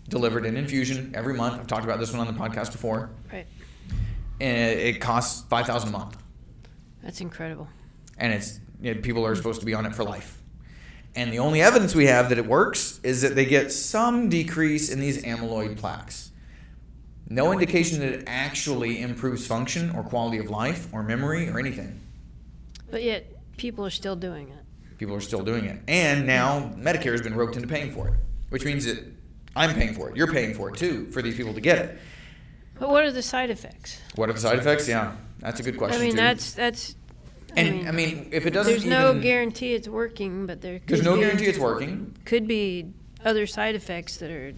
[0.09, 1.59] delivered in infusion every month.
[1.59, 3.11] I've talked about this one on the podcast before.
[3.31, 3.47] Right.
[4.41, 6.17] And it costs 5000 a month.
[7.03, 7.67] That's incredible.
[8.17, 10.41] And it's you know, people are supposed to be on it for life.
[11.15, 14.89] And the only evidence we have that it works is that they get some decrease
[14.89, 16.31] in these amyloid plaques.
[17.27, 21.99] No indication that it actually improves function or quality of life or memory or anything.
[22.89, 23.25] But yet,
[23.57, 24.97] people are still doing it.
[24.97, 25.79] People are still doing it.
[25.87, 28.15] And now Medicare has been roped into paying for it,
[28.49, 29.03] which means that
[29.55, 30.15] I'm paying for it.
[30.15, 31.99] You're paying for it too, for these people to get it.
[32.79, 33.99] But what are the side effects?
[34.15, 34.87] What are the side effects?
[34.87, 36.17] Yeah, that's a good question I mean, too.
[36.17, 36.95] that's that's.
[37.57, 40.61] I and mean, I mean, if it doesn't there's no even, guarantee it's working, but
[40.61, 40.79] there.
[40.79, 42.15] Could there's no be- guarantee it's working.
[42.25, 42.93] Could be
[43.25, 44.53] other side effects that are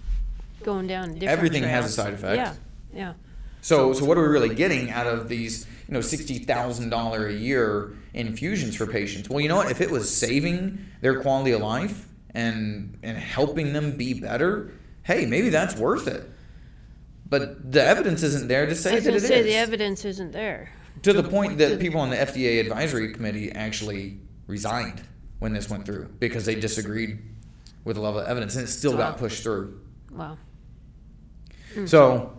[0.63, 1.29] going down different.
[1.31, 2.35] Everything has a side effect.
[2.35, 2.53] Yeah,
[2.93, 3.13] yeah.
[3.61, 7.27] So, so what are we really getting out of these, you know, sixty thousand dollar
[7.27, 9.29] a year infusions for patients?
[9.29, 9.71] Well, you know what?
[9.71, 15.25] If it was saving their quality of life and and helping them be better, hey,
[15.25, 16.29] maybe that's worth it.
[17.27, 19.45] But the evidence isn't there to I say was that it say is.
[19.45, 20.69] the evidence isn't there.
[21.03, 25.01] to the point that people on the FDA advisory committee actually resigned
[25.39, 27.19] when this went through because they disagreed
[27.83, 29.79] with the level of evidence, and it still got pushed through.
[30.11, 30.37] Wow.
[31.85, 32.37] So, hmm.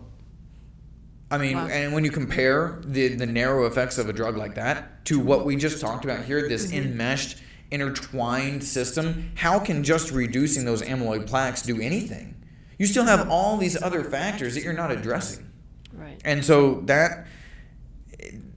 [1.31, 1.67] I mean, Wow.
[1.67, 5.43] and when you compare the the narrow effects of a drug like that to what
[5.45, 6.91] we just talked about here, this mm-hmm.
[6.91, 7.37] enmeshed,
[7.71, 12.35] intertwined system, how can just reducing those amyloid plaques do anything?
[12.77, 15.49] You still have all these other factors that you're not addressing,
[15.93, 16.19] Right.
[16.25, 17.27] and so that.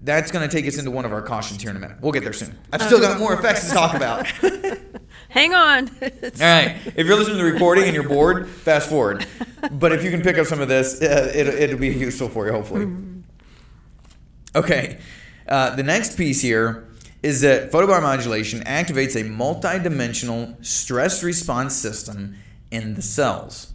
[0.03, 1.97] That's going to take us into one of our cautions here in a minute.
[2.01, 2.57] We'll get there soon.
[2.73, 4.25] I've still got more effects to talk about.
[5.31, 5.89] Hang on.
[6.01, 6.77] All right.
[6.95, 9.27] If you're listening to the recording and you're bored, fast forward.
[9.73, 12.47] But if you can pick up some of this, uh, it, it'll be useful for
[12.47, 12.87] you, hopefully.
[14.55, 14.99] Okay.
[15.49, 16.89] Uh, the next piece here
[17.23, 22.37] is that photobiomodulation activates a multidimensional stress response system
[22.71, 23.73] in the cells.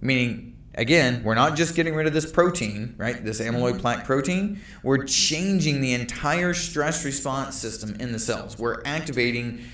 [0.00, 3.24] Meaning, again, we're not just getting rid of this protein, right?
[3.24, 4.60] This amyloid plaque protein.
[4.82, 8.58] We're changing the entire stress response system in the cells.
[8.58, 9.64] We're activating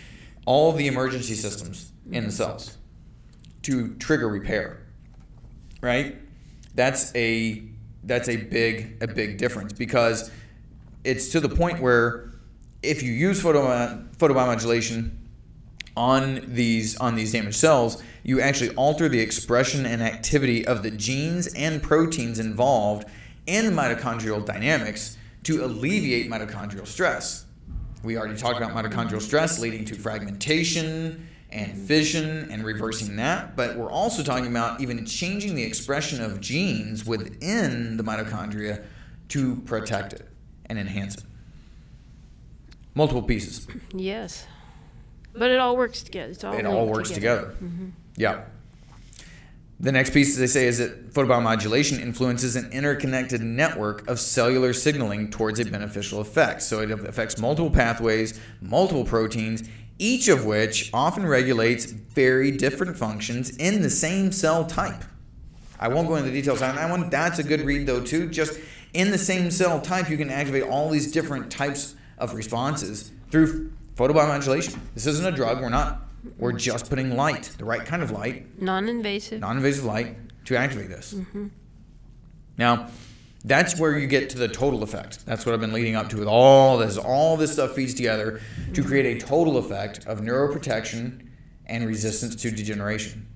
[0.47, 2.77] all the emergency systems in the cells
[3.63, 4.83] to trigger repair.
[5.81, 6.17] Right?
[6.75, 7.65] That's a
[8.05, 10.31] that's a big a big difference because
[11.05, 12.33] it's to the point where
[12.83, 15.11] if you use photo photobiomodulation
[15.97, 20.91] on these on these damaged cells, you actually alter the expression and activity of the
[20.91, 23.09] genes and proteins involved
[23.47, 27.47] in mitochondrial dynamics to alleviate mitochondrial stress.
[28.05, 33.77] We already talked about mitochondrial stress leading to fragmentation and fission and reversing that, but
[33.77, 38.85] we're also talking about even changing the expression of genes within the mitochondria
[39.29, 40.29] to protect it
[40.67, 41.25] and enhance it.
[42.95, 43.67] Multiple pieces.
[43.93, 44.47] yes.
[45.35, 46.31] But it all works together.
[46.33, 47.55] It's all it all works together.
[47.63, 47.89] Mm-hmm.
[48.17, 48.45] Yeah.
[49.81, 55.31] The next piece, they say, is that photobiomodulation influences an interconnected network of cellular signaling
[55.31, 56.63] towards a beneficial effect.
[56.63, 63.57] So it affects multiple pathways, multiple proteins, each of which often regulates very different functions
[63.57, 65.05] in the same cell type.
[65.81, 67.11] I won't go into the details on that one.
[67.11, 68.29] That's a good read, though, too.
[68.29, 68.61] Just
[68.95, 73.73] in the same cell type, you can activate all these different types of responses through
[73.97, 74.79] photobiomodulation.
[74.95, 75.61] This isn't a drug.
[75.61, 76.03] We're not.
[76.39, 79.41] We're just putting light, the right kind of light, Non-invasive.
[79.41, 81.15] non-invasive light, to activate this.
[81.15, 81.49] Mm-hmm.
[82.59, 82.89] Now,
[83.45, 85.27] that's where you get to the total effect.
[85.27, 86.97] That's what I've been leading up to with all this.
[86.97, 88.41] All this stuff feeds together
[88.75, 91.27] to create a total effect of neuroprotection
[91.67, 93.27] and resistance to degeneration.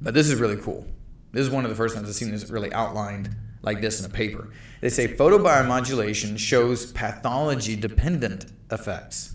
[0.00, 0.86] But this is really cool.
[1.32, 4.06] This is one of the first times I've seen this really outlined like this in
[4.06, 4.50] a paper.
[4.80, 9.34] They say photobiomodulation shows pathology dependent effects.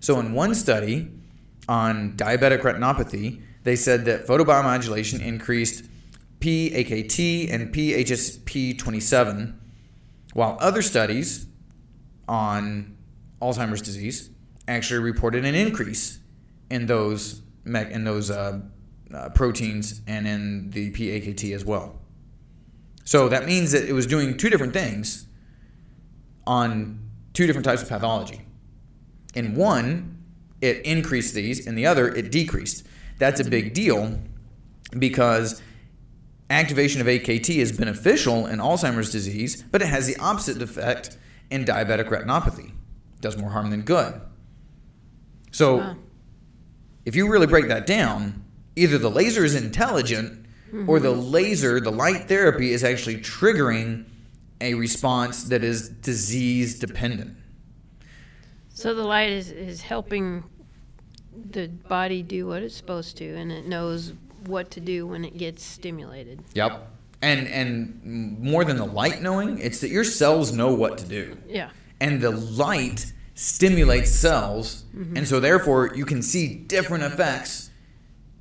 [0.00, 1.10] So, in one study
[1.70, 5.84] on diabetic retinopathy, they said that photobiomodulation increased
[6.40, 9.54] PAKT and PHSP27,
[10.34, 11.46] while other studies
[12.26, 12.96] on
[13.40, 14.30] Alzheimer's disease
[14.66, 16.18] actually reported an increase
[16.70, 18.60] in those in those uh,
[19.14, 22.00] uh, proteins and in the PAKT as well.
[23.04, 25.26] So that means that it was doing two different things
[26.48, 26.98] on
[27.32, 28.40] two different types of pathology.
[29.34, 30.19] In one,
[30.60, 32.86] it increased these, and the other, it decreased.
[33.18, 34.18] That's a big deal
[34.98, 35.62] because
[36.48, 41.16] activation of AKT is beneficial in Alzheimer's disease, but it has the opposite effect
[41.50, 42.68] in diabetic retinopathy.
[42.68, 44.20] It does more harm than good.
[45.52, 45.96] So, wow.
[47.04, 48.44] if you really break that down,
[48.76, 50.88] either the laser is intelligent mm-hmm.
[50.88, 54.06] or the laser, the light therapy, is actually triggering
[54.60, 57.36] a response that is disease dependent.
[58.80, 60.42] So the light is, is helping
[61.50, 64.14] the body do what it's supposed to, and it knows
[64.46, 66.42] what to do when it gets stimulated.
[66.54, 66.90] Yep.
[67.20, 71.36] And and more than the light knowing, it's that your cells know what to do.
[71.46, 71.68] Yeah.
[72.00, 75.14] And the light stimulates cells, mm-hmm.
[75.14, 77.68] and so therefore you can see different effects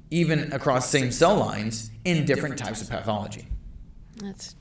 [0.09, 3.45] even across same cell lines in different types of pathology.
[4.15, 4.55] That's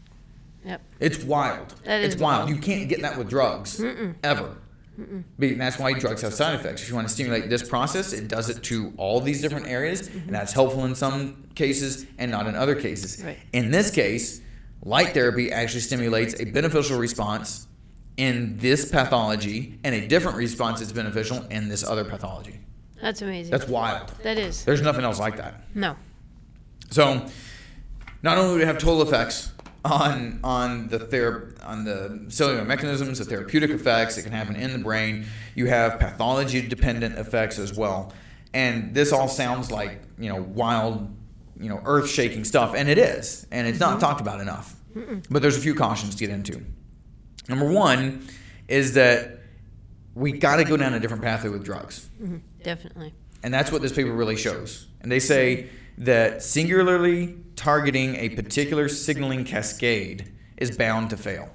[0.65, 0.83] yep.
[0.99, 1.77] It's wild.
[1.85, 2.47] That it's wild.
[2.47, 2.51] wild.
[2.51, 4.17] You can't get that with drugs Mm-mm.
[4.25, 4.57] ever.
[4.99, 5.23] Mm-mm.
[5.39, 6.83] And that's why drugs have side effects.
[6.83, 10.09] If you want to stimulate this process, it does it to all these different areas,
[10.09, 10.19] mm-hmm.
[10.27, 13.23] and that's helpful in some cases and not in other cases.
[13.23, 13.39] Right.
[13.53, 14.41] In this case,
[14.83, 17.69] light therapy actually stimulates a beneficial response
[18.17, 22.59] in this pathology and a different response that's beneficial in this other pathology.
[23.01, 23.53] That's amazing.
[23.53, 24.09] That's wild.
[24.25, 24.65] That is.
[24.65, 25.63] There's nothing else like that.
[25.75, 25.95] No.
[26.91, 27.25] So,
[28.23, 29.53] not only do we have total effects
[29.85, 34.73] on on the ther- on the cellular mechanisms, the therapeutic effects that can happen in
[34.73, 38.13] the brain, you have pathology dependent effects as well.
[38.55, 41.15] And this all sounds like you know wild,
[41.59, 44.01] you know, earth shaking stuff, and it is, and it's not mm-hmm.
[44.01, 44.75] talked about enough.
[45.31, 46.65] But there's a few cautions to get into.
[47.49, 48.27] Number one
[48.67, 49.39] is that
[50.15, 52.09] we got to go down a different pathway with drugs.
[52.21, 52.39] Mm-hmm.
[52.63, 53.15] Definitely.
[53.43, 54.87] And that's what this paper really shows.
[55.01, 61.51] And they say that singularly targeting a particular signaling cascade is bound to fail,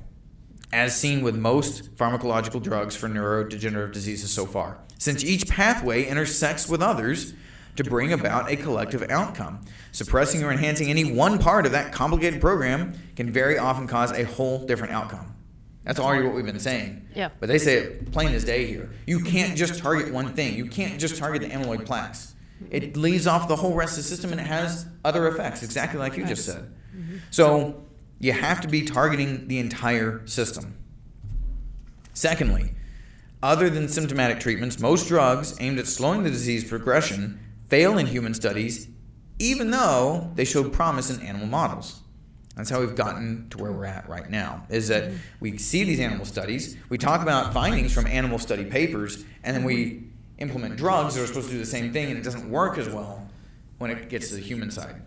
[0.74, 6.68] as seen with most pharmacological drugs for neurodegenerative diseases so far, since each pathway intersects
[6.68, 7.34] with others
[7.78, 9.62] to bring about a collective outcome.
[9.94, 14.24] Suppressing or enhancing any one part of that complicated program can very often cause a
[14.24, 15.34] whole different outcome.
[15.86, 17.08] That's already what we've been saying.
[17.16, 17.30] Yeah.
[17.40, 18.92] But they say it plain as day here.
[19.06, 20.56] You can't just target one thing.
[20.56, 22.33] You can't just target the amyloid plaques.
[22.72, 26.00] It leaves off the whole rest of the system and it has other effects, exactly
[26.00, 26.74] like you just said.
[27.32, 27.84] So
[28.20, 30.78] you have to be targeting the entire system.
[32.14, 32.72] Secondly,
[33.42, 38.34] other than symptomatic treatments, most drugs aimed at slowing the disease progression fail in human
[38.34, 38.88] studies,
[39.40, 42.00] even though they showed promise in animal models.
[42.56, 44.66] That's how we've gotten to where we're at right now.
[44.70, 49.26] Is that we see these animal studies, we talk about findings from animal study papers,
[49.44, 50.04] and then we
[50.38, 52.90] implement drugs that are supposed to do the same thing, and it doesn't work as
[52.90, 53.28] well
[53.78, 55.02] when it gets to the human side.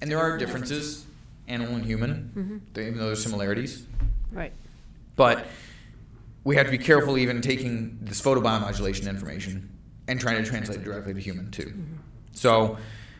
[0.00, 1.06] And there are differences,
[1.48, 2.80] animal and human, mm-hmm.
[2.80, 3.86] even though there's similarities.
[4.32, 4.52] Right.
[5.16, 5.46] But
[6.44, 9.70] we have to be careful even taking this photobiomodulation information
[10.08, 11.66] and trying to translate it directly to human too.
[11.66, 11.94] Mm-hmm.
[12.32, 12.78] So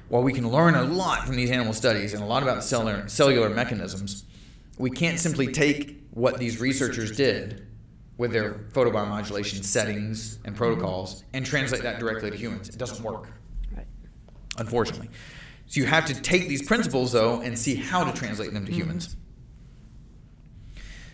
[0.09, 3.09] while we can learn a lot from these animal studies and a lot about cellular,
[3.09, 4.25] cellular mechanisms,
[4.79, 7.67] we can't simply take what these researchers did
[8.19, 12.69] with their photobiomodulation settings and protocols and translate that directly to humans.
[12.69, 13.29] It doesn't work,
[13.77, 13.87] right.
[14.59, 15.09] unfortunately.
[15.67, 18.71] So you have to take these principles, though, and see how to translate them to
[18.71, 18.81] mm-hmm.
[18.81, 19.17] humans.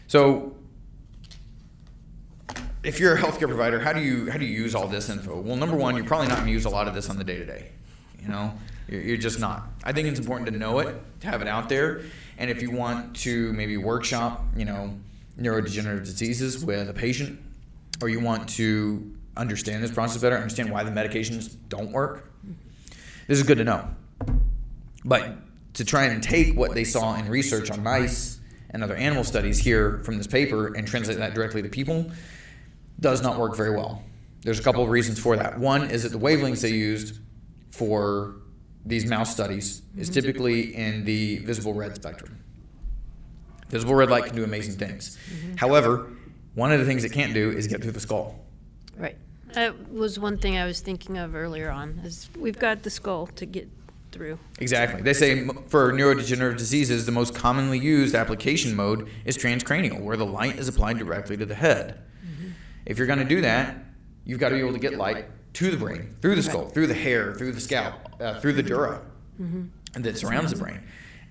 [0.08, 0.56] So
[2.82, 5.40] if you're a healthcare provider, how do you how do you use all this info?
[5.40, 7.24] Well, number one, you're probably not going to use a lot of this on the
[7.24, 7.70] day to day.
[8.20, 8.52] You know,
[8.88, 9.68] you're, you're just not.
[9.84, 12.02] I think it's important to know it, to have it out there,
[12.36, 14.98] and if you want to maybe workshop, you know,
[15.38, 17.40] neurodegenerative diseases with a patient,
[18.02, 22.30] or you want to understand this process better, understand why the medications don't work,
[23.26, 23.88] this is good to know.
[25.04, 25.36] But
[25.74, 29.58] to try and take what they saw in research on mice and other animal studies
[29.58, 32.10] here from this paper and translate that directly to people
[33.00, 34.02] does not work very well.
[34.42, 35.58] There's a couple of reasons for that.
[35.58, 37.20] One is that the wavelengths they used
[37.70, 38.36] for
[38.84, 42.42] these mouse studies is typically in the visible red spectrum.
[43.68, 45.18] Visible red light can do amazing things.
[45.30, 45.56] Mm-hmm.
[45.56, 46.10] However,
[46.54, 48.38] one of the things it can't do is get through the skull.
[48.96, 49.16] Right.
[49.52, 52.00] That was one thing I was thinking of earlier on.
[52.04, 53.68] Is we've got the skull to get
[54.12, 54.38] through.
[54.58, 55.02] Exactly.
[55.02, 60.26] They say for neurodegenerative diseases, the most commonly used application mode is transcranial, where the
[60.26, 62.00] light is applied directly to the head.
[62.24, 62.50] Mm-hmm.
[62.86, 63.76] If you're going to do that,
[64.24, 66.86] you've got to be able to get light to the brain, through the skull, through
[66.86, 69.00] the hair, through the scalp, uh, through the dura
[69.40, 70.02] mm-hmm.
[70.02, 70.80] that surrounds the brain.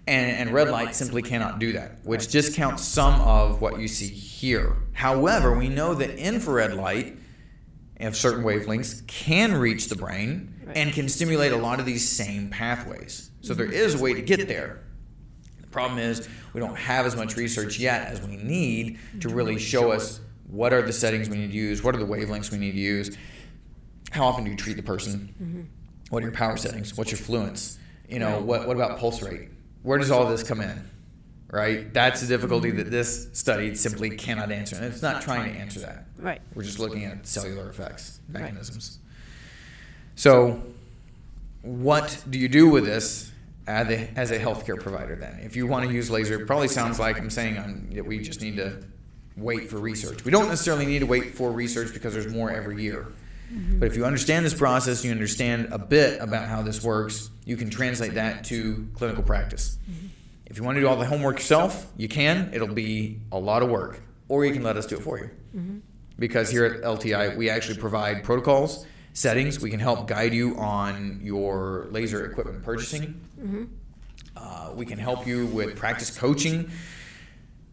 [0.08, 4.08] And, and red light simply cannot do that, which discounts some of what you see
[4.08, 4.78] here.
[4.94, 7.18] However, we know that infrared light
[8.00, 12.50] of certain wavelengths can reach the brain and can stimulate a lot of these same
[12.50, 13.32] pathways.
[13.42, 13.74] So there hmm.
[13.74, 14.82] is a way to get there.
[15.62, 19.60] The problem is we don't have as much research yet as we need to really
[19.60, 22.58] show us what are the settings we need to use, what are the wavelengths we
[22.58, 23.18] need to use,
[24.12, 25.62] how often do you treat the person, mm-hmm.
[26.10, 27.78] what are your power settings, what's your fluence,
[28.08, 29.50] you know, what, what about pulse rate,
[29.84, 30.90] where does all this come in,
[31.52, 31.94] right?
[31.94, 35.80] That's a difficulty that this study simply cannot answer, and it's not trying to answer
[35.82, 36.06] that.
[36.18, 36.42] Right.
[36.56, 39.00] We're just looking at cellular effects, mechanisms.
[40.16, 40.62] So,
[41.62, 43.32] what do you do with this
[43.68, 45.40] as a, as a healthcare provider then?
[45.44, 48.20] If you want to use laser, it probably sounds like I'm saying um, that we
[48.20, 48.84] just need to
[49.36, 50.26] wait for research.
[50.26, 53.08] We don't necessarily need to wait for research because there's more every year.
[53.50, 57.56] But if you understand this process, you understand a bit about how this works, you
[57.58, 59.78] can translate that to clinical practice.
[60.46, 62.50] If you want to do all the homework yourself, you can.
[62.54, 64.02] It'll be a lot of work.
[64.30, 65.30] Or you can let us do it for you.
[66.20, 69.60] Because here at LTI, we actually provide protocols, settings.
[69.62, 73.22] We can help guide you on your laser equipment purchasing.
[74.36, 76.70] Uh, we can help you with practice coaching.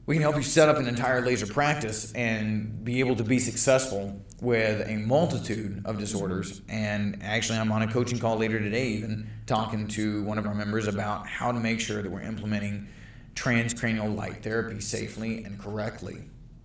[0.07, 3.39] We can help you set up an entire laser practice and be able to be
[3.39, 6.61] successful with a multitude of disorders.
[6.69, 10.55] And actually, I'm on a coaching call later today, even talking to one of our
[10.55, 12.87] members about how to make sure that we're implementing
[13.35, 16.25] transcranial light therapy safely and correctly.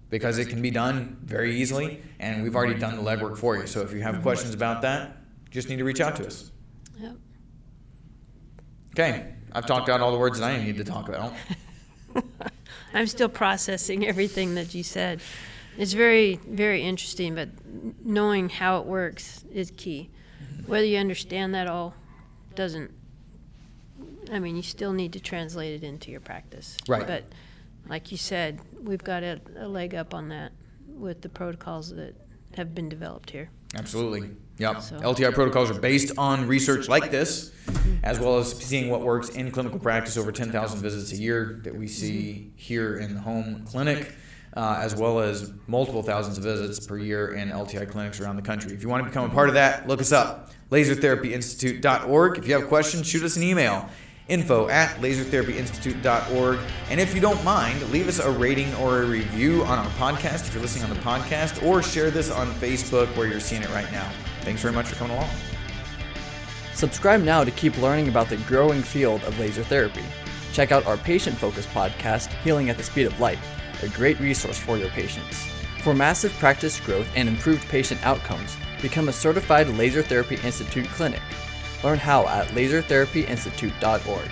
[0.09, 3.67] Because it can be done very easily, and we've already done the legwork for you.
[3.67, 5.17] So if you have questions about that,
[5.49, 6.51] just need to reach out to us.
[6.99, 7.15] Yep.
[8.95, 11.33] Okay, I've talked out all the words that I need to talk about.
[12.93, 15.21] I'm still processing everything that you said.
[15.77, 17.49] It's very, very interesting, but
[18.03, 20.09] knowing how it works is key.
[20.65, 21.93] Whether you understand that all
[22.55, 22.91] doesn't,
[24.31, 26.77] I mean, you still need to translate it into your practice.
[26.87, 27.07] Right.
[27.07, 27.23] But
[27.87, 30.51] like you said, we've got a, a leg up on that
[30.87, 32.15] with the protocols that
[32.55, 33.49] have been developed here.
[33.75, 34.29] Absolutely.
[34.59, 34.81] Yep.
[34.81, 37.51] So- LTI protocols are based on research like this,
[38.03, 41.75] as well as seeing what works in clinical practice over 10,000 visits a year that
[41.75, 44.13] we see here in the home clinic,
[44.55, 48.41] uh, as well as multiple thousands of visits per year in LTI clinics around the
[48.41, 48.73] country.
[48.73, 52.37] If you want to become a part of that, look us up, lasertherapyinstitute.org.
[52.37, 53.89] If you have questions, shoot us an email
[54.27, 56.59] info at lasertherapyinstitute.org.
[56.89, 60.47] And if you don't mind, leave us a rating or a review on our podcast
[60.47, 63.69] if you're listening on the podcast, or share this on Facebook where you're seeing it
[63.69, 64.09] right now.
[64.41, 65.29] Thanks very much for coming along.
[66.73, 70.03] Subscribe now to keep learning about the growing field of laser therapy.
[70.53, 73.39] Check out our patient focused podcast, Healing at the Speed of Light,
[73.83, 75.45] a great resource for your patients.
[75.83, 81.21] For massive practice growth and improved patient outcomes, become a certified Laser Therapy Institute clinic.
[81.83, 84.31] Learn how at lasertherapyinstitute.org.